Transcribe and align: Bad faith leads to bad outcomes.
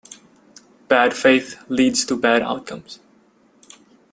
Bad 0.87 1.13
faith 1.13 1.63
leads 1.69 2.03
to 2.05 2.15
bad 2.17 2.41
outcomes. 2.41 2.97